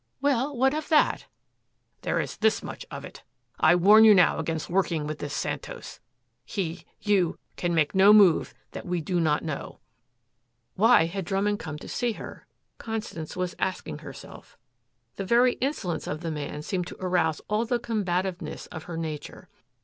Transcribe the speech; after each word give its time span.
"Well, 0.19 0.57
what 0.57 0.73
of 0.73 0.89
that?" 0.89 1.27
"There 2.01 2.19
is 2.19 2.37
this 2.37 2.63
much 2.63 2.87
of 2.89 3.05
it. 3.05 3.21
I 3.59 3.75
warn 3.75 4.03
you 4.03 4.15
now 4.15 4.39
against 4.39 4.67
working 4.67 5.05
with 5.05 5.19
this 5.19 5.31
Santos. 5.35 5.99
He 6.43 6.85
you 7.03 7.37
can 7.55 7.75
make 7.75 7.93
no 7.93 8.11
move 8.11 8.55
that 8.71 8.87
we 8.87 8.99
do 8.99 9.19
not 9.21 9.43
know." 9.43 9.77
Why 10.73 11.05
had 11.05 11.25
Drummond 11.25 11.59
come 11.59 11.77
to 11.77 11.87
see 11.87 12.13
her? 12.13 12.47
Constance 12.79 13.35
was 13.37 13.53
asking 13.59 13.99
herself. 13.99 14.57
The 15.17 15.23
very 15.23 15.53
insolence 15.61 16.07
of 16.07 16.21
the 16.21 16.31
man 16.31 16.63
seemed 16.63 16.87
to 16.87 16.97
arouse 16.99 17.39
all 17.47 17.65
the 17.65 17.77
combativeness 17.77 18.65
of 18.71 18.85
her 18.85 18.97
nature. 18.97 19.49